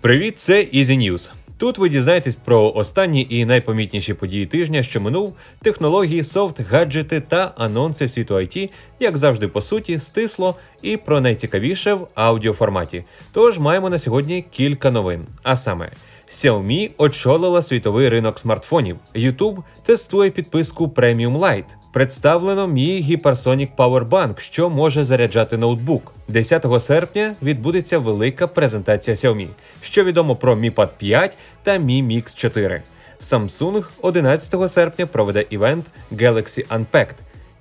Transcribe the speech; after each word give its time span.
Привіт, 0.00 0.40
це 0.40 0.54
Easy 0.54 0.98
News. 0.98 1.30
Тут 1.58 1.78
ви 1.78 1.88
дізнаєтесь 1.88 2.36
про 2.36 2.72
останні 2.72 3.26
і 3.30 3.44
найпомітніші 3.44 4.14
події 4.14 4.46
тижня, 4.46 4.82
що 4.82 5.00
минув, 5.00 5.36
технології, 5.62 6.24
софт, 6.24 6.60
гаджети 6.60 7.20
та 7.20 7.52
анонси 7.56 8.08
світу 8.08 8.34
IT, 8.34 8.70
як 9.00 9.16
завжди, 9.16 9.48
по 9.48 9.60
суті, 9.60 9.98
стисло 9.98 10.56
і 10.82 10.96
про 10.96 11.20
найцікавіше 11.20 11.94
в 11.94 12.08
аудіоформаті. 12.14 13.04
Тож 13.32 13.58
маємо 13.58 13.90
на 13.90 13.98
сьогодні 13.98 14.44
кілька 14.50 14.90
новин. 14.90 15.26
А 15.42 15.56
саме. 15.56 15.90
Xiaomi 16.30 16.90
очолила 16.98 17.62
світовий 17.62 18.08
ринок 18.08 18.38
смартфонів. 18.38 18.96
YouTube 19.14 19.62
тестує 19.86 20.30
підписку 20.30 20.86
Premium 20.86 21.38
Lite. 21.38 21.64
Представлено 21.92 22.66
Mi 22.66 23.10
Hypersonic 23.10 23.68
Powerbank, 23.76 24.40
що 24.40 24.70
може 24.70 25.04
заряджати 25.04 25.56
ноутбук. 25.56 26.12
10 26.28 26.66
серпня 26.80 27.34
відбудеться 27.42 27.98
велика 27.98 28.46
презентація 28.46 29.16
Xiaomi, 29.16 29.48
що 29.82 30.04
відомо 30.04 30.36
про 30.36 30.54
Mi 30.56 30.74
Pad 30.74 30.88
5 30.98 31.36
та 31.62 31.78
Mi 31.78 32.06
Mix 32.06 32.36
4. 32.36 32.82
Samsung 33.20 33.84
11 34.02 34.70
серпня 34.70 35.06
проведе 35.06 35.44
івент 35.50 35.86
Galaxy 36.12 36.66
Unpacked. 36.66 37.14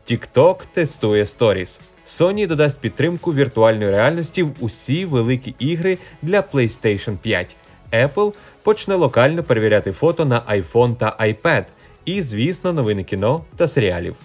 TikTok 0.09 0.55
тестує 0.73 1.23
Stories. 1.23 1.79
Sony 2.07 2.47
додасть 2.47 2.79
підтримку 2.79 3.33
віртуальної 3.33 3.91
реальності 3.91 4.43
в 4.43 4.51
усі 4.59 5.05
великі 5.05 5.55
ігри 5.59 5.97
для 6.21 6.41
PlayStation 6.41 7.17
5. 7.17 7.55
Apple 7.93 8.33
почне 8.63 8.95
локально 8.95 9.43
перевіряти 9.43 9.91
фото 9.91 10.25
на 10.25 10.41
iPhone 10.41 10.95
та 10.95 11.17
iPad. 11.19 11.63
І, 12.05 12.21
звісно, 12.21 12.73
новини 12.73 13.03
кіно 13.03 13.43
та 13.55 13.67
серіалів. 13.67 14.15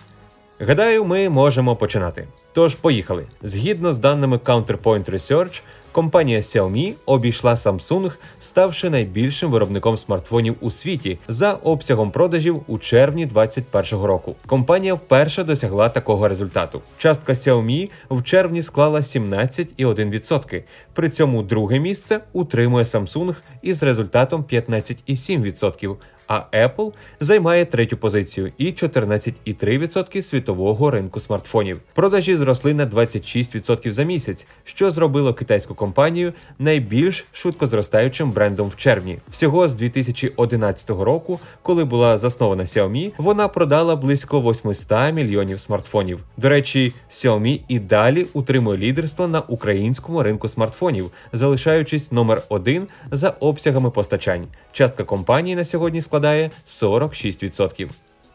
Гадаю, 0.60 1.04
ми 1.04 1.28
можемо 1.28 1.76
починати. 1.76 2.28
Тож, 2.52 2.74
поїхали. 2.74 3.26
Згідно 3.42 3.92
з 3.92 3.98
даними 3.98 4.36
Counterpoint 4.36 5.10
Research, 5.10 5.62
компанія 5.98 6.40
Xiaomi 6.40 6.94
обійшла 7.06 7.54
Samsung, 7.54 8.12
ставши 8.40 8.90
найбільшим 8.90 9.50
виробником 9.50 9.96
смартфонів 9.96 10.56
у 10.60 10.70
світі 10.70 11.18
за 11.28 11.52
обсягом 11.52 12.10
продажів 12.10 12.62
у 12.66 12.78
червні 12.78 13.26
2021 13.26 14.04
року. 14.06 14.34
Компанія 14.46 14.94
вперше 14.94 15.44
досягла 15.44 15.88
такого 15.88 16.28
результату. 16.28 16.82
Частка 16.98 17.32
Xiaomi 17.32 17.90
в 18.10 18.22
червні 18.22 18.62
склала 18.62 19.00
17,1%. 19.00 20.62
При 20.92 21.10
цьому 21.10 21.42
друге 21.42 21.78
місце 21.78 22.20
утримує 22.32 22.84
Samsung 22.84 23.34
із 23.62 23.82
результатом 23.82 24.44
15,7% 24.52 25.96
а 26.28 26.40
Apple 26.52 26.92
займає 27.20 27.64
третю 27.64 27.96
позицію 27.96 28.52
і 28.58 28.66
14,3% 28.66 30.22
світового 30.22 30.90
ринку 30.90 31.20
смартфонів. 31.20 31.80
Продажі 31.94 32.36
зросли 32.36 32.74
на 32.74 32.86
26% 32.86 33.92
за 33.92 34.02
місяць, 34.02 34.46
що 34.64 34.90
зробило 34.90 35.34
китайську 35.34 35.74
компанію 35.74 36.32
найбільш 36.58 37.26
швидкозростаючим 37.32 38.30
брендом 38.30 38.68
в 38.68 38.76
червні. 38.76 39.18
Всього 39.30 39.68
з 39.68 39.74
2011 39.74 40.90
року, 40.90 41.40
коли 41.62 41.84
була 41.84 42.18
заснована 42.18 42.62
Xiaomi, 42.62 43.12
вона 43.18 43.48
продала 43.48 43.96
близько 43.96 44.40
800 44.40 45.14
мільйонів 45.14 45.60
смартфонів. 45.60 46.20
До 46.36 46.48
речі, 46.48 46.92
Xiaomi 47.10 47.60
і 47.68 47.78
далі 47.78 48.26
утримує 48.32 48.78
лідерство 48.78 49.28
на 49.28 49.40
українському 49.40 50.22
ринку 50.22 50.48
смартфонів, 50.48 51.10
залишаючись 51.32 52.12
номер 52.12 52.42
один 52.48 52.86
за 53.10 53.30
обсягами 53.30 53.90
постачань. 53.90 54.46
Частка 54.72 55.04
компанії 55.04 55.56
на 55.56 55.64
сьогодні 55.64 56.02
складає 56.02 56.17
складає 56.18 56.50
46%. 56.68 57.90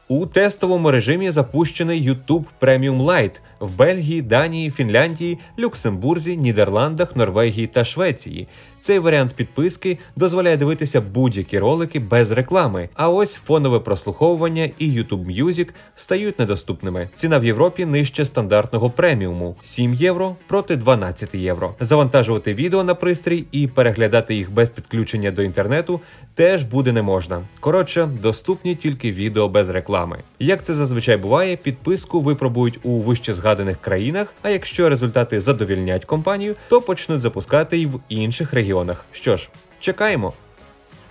У 0.07 0.25
тестовому 0.25 0.91
режимі 0.91 1.31
запущений 1.31 2.09
YouTube 2.09 2.43
Premium 2.61 3.05
Lite 3.05 3.39
в 3.59 3.77
Бельгії, 3.77 4.21
Данії, 4.21 4.71
Фінляндії, 4.71 5.37
Люксембурзі, 5.59 6.37
Нідерландах, 6.37 7.15
Норвегії 7.15 7.67
та 7.67 7.85
Швеції. 7.85 8.47
Цей 8.83 8.99
варіант 8.99 9.31
підписки 9.35 9.97
дозволяє 10.15 10.57
дивитися 10.57 11.01
будь-які 11.01 11.59
ролики 11.59 11.99
без 11.99 12.31
реклами. 12.31 12.89
А 12.93 13.09
ось 13.09 13.35
фонове 13.35 13.79
прослуховування 13.79 14.69
і 14.79 14.91
YouTube 14.91 15.43
Music 15.43 15.69
стають 15.95 16.39
недоступними. 16.39 17.09
Ціна 17.15 17.39
в 17.39 17.45
Європі 17.45 17.85
нижче 17.85 18.25
стандартного 18.25 18.89
преміуму 18.89 19.55
7 19.61 19.93
євро 19.93 20.35
проти 20.47 20.75
12 20.75 21.35
євро. 21.35 21.75
Завантажувати 21.79 22.53
відео 22.53 22.83
на 22.83 22.95
пристрій 22.95 23.45
і 23.51 23.67
переглядати 23.67 24.35
їх 24.35 24.51
без 24.51 24.69
підключення 24.69 25.31
до 25.31 25.43
інтернету 25.43 25.99
теж 26.33 26.63
буде 26.63 26.91
не 26.91 27.01
можна. 27.01 27.41
Коротше, 27.59 28.09
доступні 28.21 28.75
тільки 28.75 29.11
відео 29.11 29.49
без 29.49 29.69
реклами. 29.69 30.17
Як 30.43 30.63
це 30.63 30.73
зазвичай 30.73 31.17
буває, 31.17 31.55
підписку 31.55 32.21
випробують 32.21 32.79
у 32.83 32.99
вище 32.99 33.33
згаданих 33.33 33.81
країнах. 33.81 34.27
А 34.41 34.49
якщо 34.49 34.89
результати 34.89 35.41
задовільнять 35.41 36.05
компанію, 36.05 36.55
то 36.69 36.81
почнуть 36.81 37.21
запускати 37.21 37.77
й 37.77 37.85
в 37.85 37.99
інших 38.09 38.53
регіонах. 38.53 39.05
Що 39.11 39.35
ж, 39.35 39.49
чекаємо. 39.79 40.33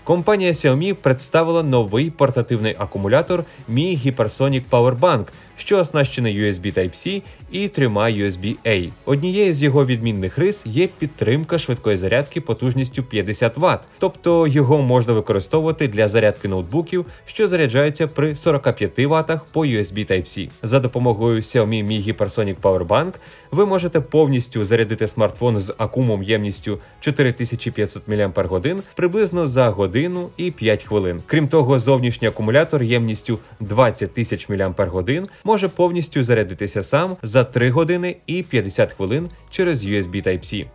Компанія 0.04 0.52
Xiaomi 0.52 0.92
представила 0.92 1.62
новий 1.62 2.10
портативний 2.10 2.76
акумулятор 2.78 3.44
Mi 3.70 4.06
Hypersonic 4.06 4.64
Powerbank, 4.70 5.24
що 5.62 5.78
оснащений 5.78 6.40
USB 6.40 6.78
Type-C 6.78 7.22
і 7.52 7.68
трьома 7.68 8.06
USB-A. 8.06 8.88
Однією 9.04 9.54
з 9.54 9.62
його 9.62 9.86
відмінних 9.86 10.38
рис 10.38 10.62
є 10.66 10.86
підтримка 10.98 11.58
швидкої 11.58 11.96
зарядки 11.96 12.40
потужністю 12.40 13.02
50 13.02 13.56
Вт, 13.56 13.78
тобто 13.98 14.46
його 14.46 14.82
можна 14.82 15.12
використовувати 15.12 15.88
для 15.88 16.08
зарядки 16.08 16.48
ноутбуків, 16.48 17.06
що 17.26 17.48
заряджаються 17.48 18.06
при 18.06 18.36
45 18.36 18.98
Вт 18.98 19.40
по 19.52 19.60
USB 19.60 20.10
Type-C. 20.10 20.50
За 20.62 20.80
допомогою 20.80 21.40
Xiaomi 21.40 21.86
Mi 21.86 22.06
Hypersonic 22.06 22.56
Powerbank 22.62 23.12
ви 23.50 23.66
можете 23.66 24.00
повністю 24.00 24.64
зарядити 24.64 25.08
смартфон 25.08 25.58
з 25.58 25.74
акумом 25.78 26.22
ємністю 26.22 26.78
4500 27.00 28.02
мАч 28.08 28.76
приблизно 28.94 29.46
за 29.46 29.70
годину 29.70 30.28
і 30.36 30.50
5 30.50 30.82
хвилин. 30.82 31.20
Крім 31.26 31.48
того, 31.48 31.80
зовнішній 31.80 32.28
акумулятор 32.28 32.82
ємністю 32.82 33.38
20 33.60 34.14
тисяч 34.14 34.48
мАч 34.48 34.58
може 35.52 35.68
повністю 35.68 36.24
зарядитися 36.24 36.82
сам 36.82 37.16
за 37.22 37.44
3 37.44 37.70
години 37.70 38.16
і 38.26 38.42
50 38.42 38.92
хвилин 38.92 39.30
через 39.50 39.86
USB 39.86 40.26
Type-C. 40.26 40.66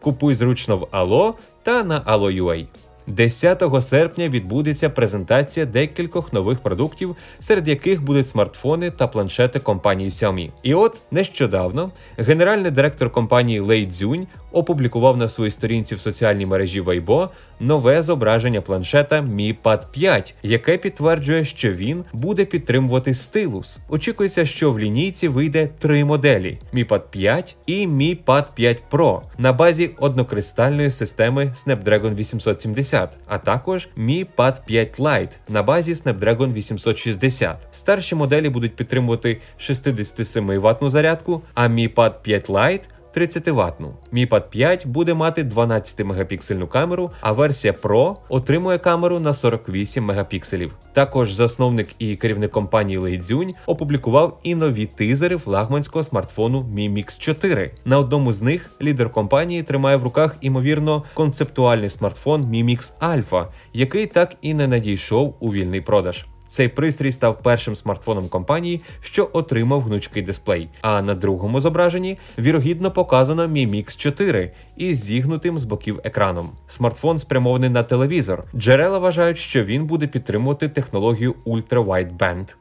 Купуй 0.00 0.34
зручно 0.34 0.76
в 0.76 0.82
Allo 0.82 1.34
та 1.62 1.84
на 1.84 2.00
Allo.ua. 2.00 2.66
10 3.06 3.62
серпня 3.80 4.28
відбудеться 4.28 4.90
презентація 4.90 5.66
декількох 5.66 6.32
нових 6.32 6.60
продуктів, 6.60 7.16
серед 7.40 7.68
яких 7.68 8.02
будуть 8.02 8.28
смартфони 8.28 8.90
та 8.90 9.06
планшети 9.06 9.60
компанії 9.60 10.08
Xiaomi. 10.08 10.50
І 10.62 10.74
от 10.74 10.96
нещодавно 11.10 11.90
генеральний 12.16 12.70
директор 12.70 13.10
компанії 13.10 13.60
Лей 13.60 13.86
Цзюнь 13.86 14.26
опублікував 14.52 15.16
на 15.16 15.28
своїй 15.28 15.50
сторінці 15.50 15.94
в 15.94 16.00
соціальній 16.00 16.46
мережі 16.46 16.82
Weibo 16.82 17.28
нове 17.60 18.02
зображення 18.02 18.60
планшета 18.60 19.20
Mi 19.20 19.54
Pad 19.64 19.82
5, 19.90 20.34
яке 20.42 20.78
підтверджує, 20.78 21.44
що 21.44 21.72
він 21.72 22.04
буде 22.12 22.44
підтримувати 22.44 23.14
стилус. 23.14 23.80
Очікується, 23.88 24.46
що 24.46 24.72
в 24.72 24.78
лінійці 24.78 25.28
вийде 25.28 25.68
три 25.78 26.04
моделі: 26.04 26.58
Mi 26.74 26.88
Pad 26.88 27.02
5 27.10 27.56
і 27.66 27.86
Mi 27.86 28.16
Pad 28.24 28.44
5 28.54 28.82
Pro 28.90 29.20
на 29.38 29.52
базі 29.52 29.90
однокристальної 29.98 30.90
системи 30.90 31.44
Snapdragon 31.44 32.14
870, 32.14 33.10
а 33.26 33.38
також 33.38 33.88
Mi 33.98 34.26
Pad 34.36 34.56
5 34.66 35.00
Lite 35.00 35.30
на 35.48 35.62
базі 35.62 35.94
Snapdragon 35.94 36.52
860. 36.52 37.56
Старші 37.72 38.14
моделі 38.14 38.48
будуть 38.48 38.76
підтримувати 38.76 39.40
67 39.56 40.60
ватну 40.60 40.88
зарядку, 40.88 41.42
а 41.54 41.68
Mi 41.68 41.94
Pad 41.94 42.12
5 42.22 42.50
Lite 42.50 42.82
30 43.12 43.48
ватну. 43.48 43.94
Mi 44.12 44.28
Pad 44.28 44.42
5 44.50 44.86
буде 44.86 45.14
мати 45.14 45.44
12 45.44 46.06
мегапіксельну 46.06 46.66
камеру, 46.66 47.10
а 47.20 47.32
версія 47.32 47.74
Pro 47.82 48.16
отримує 48.28 48.78
камеру 48.78 49.20
на 49.20 49.34
48 49.34 50.04
мегапікселів. 50.04 50.72
Також 50.92 51.32
засновник 51.32 51.88
і 51.98 52.16
керівник 52.16 52.50
компанії 52.50 52.98
Лейдзюнь 52.98 53.54
опублікував 53.66 54.38
і 54.42 54.54
нові 54.54 54.86
тизери 54.86 55.38
флагманського 55.38 56.04
смартфону 56.04 56.62
Mi 56.62 56.92
Mix 56.92 57.18
4. 57.18 57.70
На 57.84 57.98
одному 57.98 58.32
з 58.32 58.42
них 58.42 58.70
лідер 58.82 59.10
компанії 59.10 59.62
тримає 59.62 59.96
в 59.96 60.04
руках 60.04 60.36
імовірно 60.40 61.02
концептуальний 61.14 61.90
смартфон 61.90 62.42
Mi 62.42 62.64
Mix 62.64 62.92
Alpha, 63.00 63.46
який 63.72 64.06
так 64.06 64.34
і 64.42 64.54
не 64.54 64.66
надійшов 64.66 65.36
у 65.40 65.52
вільний 65.52 65.80
продаж. 65.80 66.24
Цей 66.52 66.68
пристрій 66.68 67.12
став 67.12 67.42
першим 67.42 67.76
смартфоном 67.76 68.28
компанії, 68.28 68.80
що 69.00 69.30
отримав 69.32 69.80
гнучкий 69.80 70.22
дисплей. 70.22 70.68
А 70.80 71.02
на 71.02 71.14
другому 71.14 71.60
зображенні 71.60 72.18
вірогідно 72.38 72.90
показано 72.90 73.46
Mi 73.46 73.70
Mix 73.70 73.96
4 73.96 74.52
із 74.76 75.04
зігнутим 75.04 75.58
з 75.58 75.64
боків 75.64 76.00
екраном. 76.04 76.50
Смартфон 76.68 77.18
спрямований 77.18 77.70
на 77.70 77.82
телевізор. 77.82 78.44
Джерела 78.54 78.98
вважають, 78.98 79.38
що 79.38 79.64
він 79.64 79.86
буде 79.86 80.06
підтримувати 80.06 80.68
технологію 80.68 81.34
Ultra 81.46 81.84
Wideband. 81.86 82.54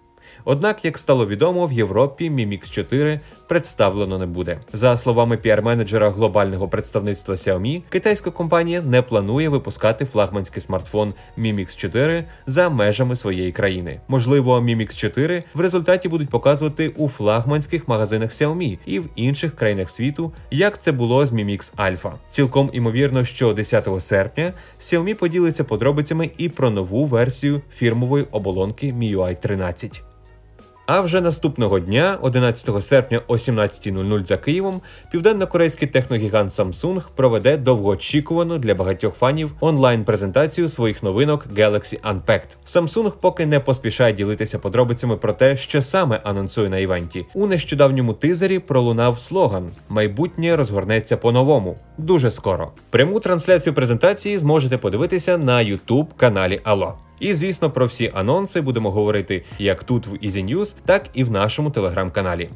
Однак, 0.45 0.85
як 0.85 0.97
стало 0.97 1.27
відомо, 1.27 1.65
в 1.65 1.71
Європі 1.71 2.29
Mi 2.29 2.47
Mix 2.47 2.71
4 2.71 3.19
представлено 3.47 4.17
не 4.17 4.25
буде. 4.25 4.59
За 4.73 4.97
словами 4.97 5.37
піар-менеджера 5.37 6.09
глобального 6.09 6.67
представництва 6.67 7.35
Xiaomi, 7.35 7.81
китайська 7.89 8.31
компанія 8.31 8.81
не 8.81 9.01
планує 9.01 9.49
випускати 9.49 10.05
флагманський 10.05 10.61
смартфон 10.61 11.13
Mi 11.37 11.55
Mix 11.55 11.75
4 11.75 12.25
за 12.47 12.69
межами 12.69 13.15
своєї 13.15 13.51
країни. 13.51 13.99
Можливо, 14.07 14.59
Mi 14.59 14.77
Mix 14.77 14.97
4 14.97 15.43
в 15.53 15.59
результаті 15.59 16.09
будуть 16.09 16.29
показувати 16.29 16.89
у 16.89 17.09
флагманських 17.09 17.87
магазинах 17.87 18.31
Xiaomi 18.31 18.77
і 18.85 18.99
в 18.99 19.09
інших 19.15 19.55
країнах 19.55 19.89
світу, 19.89 20.31
як 20.51 20.81
це 20.81 20.91
було 20.91 21.25
з 21.25 21.33
Mi 21.33 21.45
Mix 21.45 21.75
Alpha. 21.75 22.11
Цілком 22.29 22.69
імовірно, 22.73 23.25
що 23.25 23.53
10 23.53 23.87
серпня 23.99 24.53
Xiaomi 24.79 25.13
поділиться 25.13 25.63
подробицями 25.63 26.29
і 26.37 26.49
про 26.49 26.69
нову 26.69 27.05
версію 27.05 27.61
фірмової 27.73 28.25
оболонки 28.31 28.87
MIUI 28.87 29.41
13. 29.41 30.10
А 30.85 31.01
вже 31.01 31.21
наступного 31.21 31.79
дня, 31.79 32.17
11 32.21 32.83
серпня 32.83 33.21
о 33.27 33.33
17.00 33.33 34.25
за 34.25 34.37
Києвом, 34.37 34.81
південно-корейський 35.11 35.87
техногігант 35.87 36.51
Samsung 36.51 37.01
проведе 37.15 37.57
довгоочікувану 37.57 38.57
для 38.57 38.75
багатьох 38.75 39.15
фанів 39.15 39.51
онлайн-презентацію 39.59 40.69
своїх 40.69 41.03
новинок 41.03 41.47
Galaxy 41.55 42.01
Unpacked. 42.01 42.47
Samsung 42.67 43.11
поки 43.21 43.45
не 43.45 43.59
поспішає 43.59 44.13
ділитися 44.13 44.59
подробицями 44.59 45.17
про 45.17 45.33
те, 45.33 45.57
що 45.57 45.81
саме 45.81 46.21
анонсує 46.23 46.69
на 46.69 46.77
івенті. 46.77 47.25
У 47.33 47.47
нещодавньому 47.47 48.13
тизері 48.13 48.59
пролунав 48.59 49.19
слоган 49.19 49.69
Майбутнє 49.89 50.55
розгорнеться 50.55 51.17
по-новому. 51.17 51.77
Дуже 51.97 52.31
скоро. 52.31 52.71
Пряму 52.89 53.19
трансляцію 53.19 53.73
презентації 53.73 54.37
зможете 54.37 54.77
подивитися 54.77 55.37
на 55.37 55.57
YouTube 55.57 56.07
каналі 56.17 56.59
Ало. 56.63 56.97
І 57.21 57.33
звісно, 57.33 57.71
про 57.71 57.85
всі 57.85 58.11
анонси 58.13 58.61
будемо 58.61 58.91
говорити 58.91 59.43
як 59.59 59.83
тут 59.83 60.07
в 60.07 60.13
Easy 60.13 60.55
News, 60.55 60.75
так 60.85 61.09
і 61.13 61.23
в 61.23 61.31
нашому 61.31 61.71
телеграм-каналі. 61.71 62.49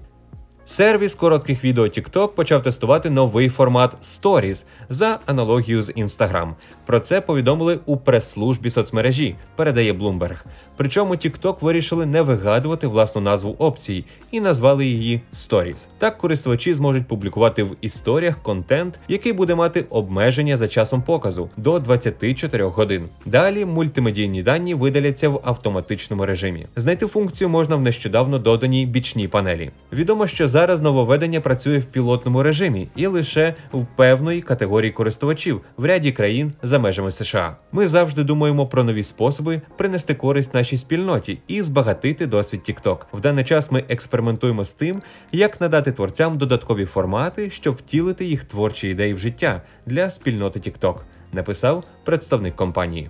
Сервіс 0.66 1.16
коротких 1.16 1.64
відео 1.64 1.84
TikTok 1.84 2.28
почав 2.28 2.64
тестувати 2.64 3.10
новий 3.10 3.50
формат 3.50 3.96
Stories 4.04 4.66
за 4.90 5.20
аналогію 5.26 5.84
з 5.84 5.90
Instagram. 5.90 6.54
Про 6.86 7.00
це 7.00 7.22
повідомили 7.22 7.80
у 7.86 7.98
прес-службі 7.98 8.70
соцмережі, 8.70 9.36
передає 9.56 9.94
Bloomberg. 9.94 10.38
Причому 10.78 11.14
TikTok 11.14 11.56
вирішили 11.62 12.06
не 12.06 12.22
вигадувати 12.22 12.88
власну 12.88 13.22
назву 13.22 13.56
опції 13.60 14.06
і 14.32 14.42
назвали 14.42 14.86
її 14.86 15.22
Stories. 15.34 15.88
Так 15.98 16.18
користувачі 16.18 16.74
зможуть 16.74 17.08
публікувати 17.08 17.64
в 17.64 17.76
історіях 17.82 18.42
контент, 18.42 19.00
який 19.08 19.34
буде 19.34 19.56
мати 19.56 19.86
обмеження 19.90 20.58
за 20.58 20.68
часом 20.68 21.02
показу 21.02 21.50
до 21.58 21.80
24 21.80 22.64
годин. 22.64 23.04
Далі 23.26 23.66
мультимедійні 23.66 24.44
дані 24.44 24.74
видаляться 24.74 25.30
в 25.30 25.42
автоматичному 25.44 26.26
режимі. 26.26 26.66
Знайти 26.76 27.08
функцію 27.08 27.50
можна 27.50 27.76
в 27.76 27.82
нещодавно 27.82 28.40
доданій 28.40 28.86
бічній 28.86 29.28
панелі. 29.28 29.70
Відомо, 29.94 30.28
що 30.28 30.48
зараз 30.48 30.82
нововведення 30.82 31.42
працює 31.42 31.78
в 31.78 31.86
пілотному 31.86 32.44
режимі 32.44 32.88
і 32.96 33.08
лише 33.08 33.56
в 33.74 33.86
певної 33.96 34.42
категорії 34.42 34.92
користувачів 34.92 35.62
в 35.78 35.86
ряді 35.86 36.12
країн 36.12 36.54
за 36.64 36.80
межами 36.80 37.12
США. 37.12 37.56
Ми 37.72 37.88
завжди 37.88 38.24
думаємо 38.24 38.68
про 38.68 38.84
нові 38.84 39.04
способи 39.04 39.62
принести 39.78 40.14
користь 40.14 40.54
нашій 40.66 40.78
спільноті 40.78 41.40
і 41.48 41.62
збагатити 41.62 42.28
досвід 42.28 42.62
TikTok. 42.70 42.98
В 43.14 43.22
даний 43.22 43.46
час 43.46 43.72
ми 43.72 43.84
експериментуємо 43.90 44.66
з 44.66 44.74
тим, 44.74 45.02
як 45.32 45.62
надати 45.62 45.92
творцям 45.92 46.38
додаткові 46.38 46.86
формати, 46.86 47.50
щоб 47.50 47.76
втілити 47.76 48.26
їх 48.26 48.44
творчі 48.44 48.90
ідеї 48.90 49.14
в 49.14 49.20
життя 49.20 49.62
для 49.86 50.10
спільноти 50.10 50.60
TikTok, 50.60 50.96
написав 51.34 51.84
представник 52.04 52.56
компанії. 52.56 53.10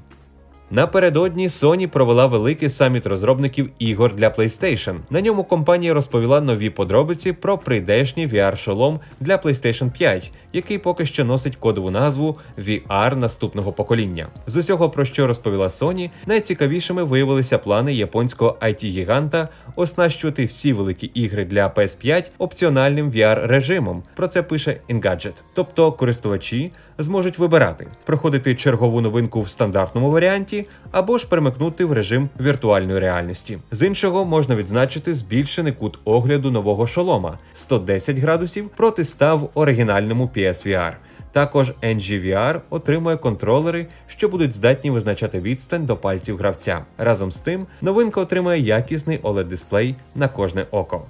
Напередодні 0.72 1.48
Sony 1.48 1.88
провела 1.88 2.26
великий 2.26 2.70
саміт 2.70 3.06
розробників 3.06 3.70
ігор 3.80 4.16
для 4.16 4.30
PlayStation. 4.30 4.96
На 5.10 5.22
ньому 5.22 5.44
компанія 5.44 5.94
розповіла 5.94 6.42
нові 6.42 6.70
подробиці 6.70 7.32
про 7.34 7.58
прийдешній 7.58 8.28
VR-шолом 8.28 9.00
для 9.20 9.36
PlayStation 9.36 9.92
5, 9.92 10.32
який 10.54 10.78
поки 10.78 11.06
що 11.06 11.26
носить 11.26 11.56
кодову 11.56 11.92
назву 11.92 12.38
VR 12.58 13.16
наступного 13.16 13.74
покоління. 13.74 14.28
З 14.48 14.56
усього 14.56 14.90
про 14.90 15.06
що 15.06 15.28
розповіла 15.28 15.68
Sony, 15.68 16.10
найцікавішими 16.26 17.04
виявилися 17.04 17.58
плани 17.58 17.94
японського 17.94 18.58
it 18.62 18.86
гіганта 18.86 19.50
оснащувати 19.76 20.46
всі 20.46 20.74
великі 20.74 21.08
ігри 21.08 21.46
для 21.46 21.68
PS5 21.68 22.26
опціональним 22.38 23.12
VR 23.12 23.48
режимом. 23.48 24.04
Про 24.16 24.28
це 24.28 24.44
пише 24.44 24.78
Engadget. 24.90 25.34
Тобто 25.54 25.92
користувачі 25.92 26.72
зможуть 26.98 27.40
вибирати 27.40 27.88
проходити 28.06 28.56
чергову 28.56 29.02
новинку 29.02 29.42
в 29.42 29.50
стандартному 29.50 30.12
варіанті 30.12 30.68
або 30.92 31.18
ж 31.18 31.28
перемикнути 31.28 31.86
в 31.86 31.92
режим 31.92 32.30
віртуальної 32.40 33.00
реальності. 33.00 33.58
З 33.72 33.88
іншого 33.88 34.26
можна 34.26 34.56
відзначити 34.56 35.14
збільшений 35.14 35.74
кут 35.74 36.00
огляду 36.06 36.52
нового 36.52 36.88
шолома 36.88 37.38
110 37.56 38.18
градусів 38.18 38.70
проти 38.70 39.06
100 39.06 39.38
в 39.38 39.50
оригінальному 39.54 40.30
PSVR. 40.36 40.94
Також 41.32 41.72
NGVR 41.84 42.60
отримує 42.70 43.18
контролери, 43.18 43.88
що 44.08 44.30
будуть 44.30 44.54
здатні 44.54 44.92
визначати 44.92 45.40
відстань 45.40 45.86
до 45.86 45.98
пальців 45.98 46.38
гравця. 46.38 46.86
Разом 46.98 47.32
з 47.32 47.40
тим, 47.40 47.68
новинка 47.82 48.22
отримує 48.22 48.60
якісний 48.60 49.20
oled 49.20 49.44
дисплей 49.44 49.96
на 50.16 50.28
кожне 50.28 50.66
око. 50.72 51.02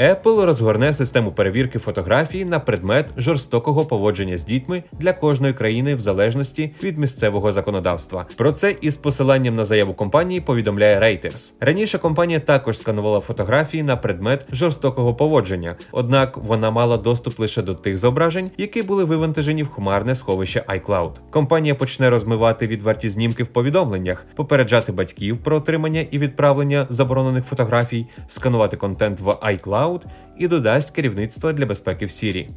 Apple 0.00 0.44
розгорне 0.44 0.94
систему 0.94 1.32
перевірки 1.32 1.78
фотографій 1.78 2.44
на 2.44 2.60
предмет 2.60 3.10
жорстокого 3.16 3.86
поводження 3.86 4.38
з 4.38 4.44
дітьми 4.44 4.82
для 4.92 5.12
кожної 5.12 5.54
країни 5.54 5.94
в 5.94 6.00
залежності 6.00 6.74
від 6.82 6.98
місцевого 6.98 7.52
законодавства. 7.52 8.26
Про 8.36 8.52
це 8.52 8.76
із 8.80 8.96
посиланням 8.96 9.56
на 9.56 9.64
заяву 9.64 9.94
компанії 9.94 10.40
повідомляє 10.40 11.00
Reuters. 11.00 11.52
Раніше 11.60 11.98
компанія 11.98 12.40
також 12.40 12.78
сканувала 12.78 13.20
фотографії 13.20 13.82
на 13.82 13.96
предмет 13.96 14.46
жорстокого 14.52 15.14
поводження, 15.14 15.76
однак 15.92 16.36
вона 16.36 16.70
мала 16.70 16.96
доступ 16.96 17.38
лише 17.38 17.62
до 17.62 17.74
тих 17.74 17.98
зображень, 17.98 18.50
які 18.58 18.82
були 18.82 19.04
вивантажені 19.04 19.62
в 19.62 19.68
хмарне 19.68 20.14
сховище 20.14 20.64
iCloud. 20.68 21.10
Компанія 21.30 21.74
почне 21.74 22.10
розмивати 22.10 22.66
відверті 22.66 23.08
знімки 23.08 23.42
в 23.42 23.46
повідомленнях, 23.46 24.26
попереджати 24.34 24.92
батьків 24.92 25.38
про 25.38 25.56
отримання 25.56 26.06
і 26.10 26.18
відправлення 26.18 26.86
заборонених 26.88 27.44
фотографій, 27.44 28.06
сканувати 28.28 28.76
контент 28.76 29.20
в 29.20 29.28
iCloud, 29.28 29.87
Cloud 29.88 30.02
і 30.38 30.48
додасть 30.48 30.90
керівництво 30.90 31.52
для 31.52 31.66
безпеки 31.66 32.06
в 32.06 32.10
Сірі. 32.10 32.48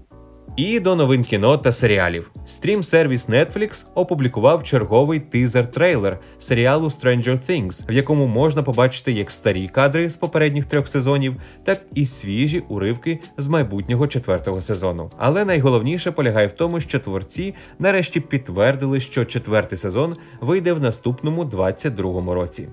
І 0.55 0.79
до 0.79 0.95
новин 0.95 1.23
кіно 1.23 1.57
та 1.57 1.71
серіалів. 1.71 2.31
Стрім-сервіс 2.45 3.29
Netflix 3.29 3.85
опублікував 3.95 4.63
черговий 4.63 5.19
тизер-трейлер 5.19 6.17
серіалу 6.39 6.87
Stranger 6.87 7.39
Things, 7.49 7.89
в 7.89 7.91
якому 7.91 8.27
можна 8.27 8.63
побачити 8.63 9.11
як 9.11 9.31
старі 9.31 9.67
кадри 9.67 10.09
з 10.09 10.15
попередніх 10.15 10.65
трьох 10.65 10.87
сезонів, 10.87 11.35
так 11.63 11.81
і 11.95 12.05
свіжі 12.05 12.63
уривки 12.69 13.19
з 13.37 13.47
майбутнього 13.47 14.07
четвертого 14.07 14.61
сезону. 14.61 15.11
Але 15.17 15.45
найголовніше 15.45 16.11
полягає 16.11 16.47
в 16.47 16.51
тому, 16.51 16.79
що 16.79 16.99
творці 16.99 17.55
нарешті 17.79 18.19
підтвердили, 18.19 18.99
що 18.99 19.25
четвертий 19.25 19.77
сезон 19.77 20.15
вийде 20.41 20.73
в 20.73 20.79
наступному 20.79 21.43
22-му 21.43 22.33
році. 22.33 22.67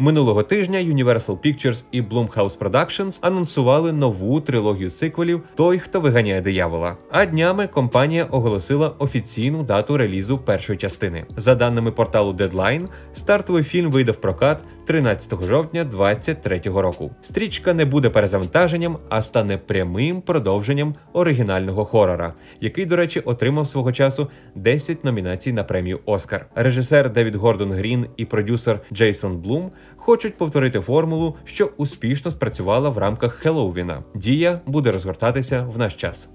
Минулого 0.00 0.42
тижня 0.42 0.78
Universal 0.78 1.38
Pictures 1.38 1.84
і 1.92 2.02
Blumhouse 2.02 2.58
Productions 2.58 3.18
анонсували 3.20 3.92
нову 3.92 4.40
трилогію 4.40 4.90
сиквелів 4.90 5.42
Той, 5.54 5.78
хто 5.78 6.00
виганяє 6.00 6.40
диявола. 6.40 6.96
А 7.10 7.26
днями 7.26 7.66
компанія 7.66 8.24
оголосила 8.24 8.94
офіційну 8.98 9.62
дату 9.62 9.96
релізу 9.96 10.38
першої 10.38 10.78
частини. 10.78 11.24
За 11.36 11.54
даними 11.54 11.90
порталу 11.90 12.32
Deadline, 12.32 12.88
стартовий 13.14 13.62
фільм 13.62 13.90
вийде 13.90 14.12
в 14.12 14.16
прокат 14.16 14.64
13 14.86 15.42
жовтня 15.42 15.84
2023 15.84 16.60
року. 16.64 17.10
Стрічка 17.22 17.74
не 17.74 17.84
буде 17.84 18.10
перезавантаженням, 18.10 18.98
а 19.08 19.22
стане 19.22 19.58
прямим 19.58 20.20
продовженням 20.20 20.94
оригінального 21.12 21.84
хорора, 21.84 22.34
який, 22.60 22.86
до 22.86 22.96
речі, 22.96 23.20
отримав 23.20 23.68
свого 23.68 23.92
часу 23.92 24.28
10 24.54 25.04
номінацій 25.04 25.52
на 25.52 25.64
премію 25.64 26.00
Оскар. 26.04 26.46
Режисер 26.54 27.12
Девід 27.12 27.34
Гордон 27.34 27.72
Грін 27.72 28.06
і 28.16 28.24
продюсер 28.24 28.80
Джейсон 28.92 29.36
Блум 29.36 29.70
хочуть 29.96 30.36
повторити 30.36 30.80
формулу, 30.80 31.36
що 31.44 31.70
успішно 31.76 32.30
спрацювала 32.30 32.90
в 32.90 32.98
рамках 32.98 33.32
Хеллоуіна. 33.32 34.04
Дія 34.14 34.60
буде 34.66 34.92
розгортатися 34.92 35.62
в 35.62 35.78
наш 35.78 35.94
час. 35.94 36.30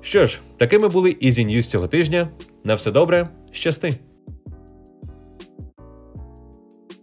Що 0.00 0.26
ж, 0.26 0.40
такими 0.56 0.88
були 0.88 1.10
Easy 1.10 1.46
News 1.46 1.62
цього 1.62 1.88
тижня. 1.88 2.28
На 2.64 2.74
все 2.74 2.90
добре, 2.90 3.28
щасти! 3.52 4.07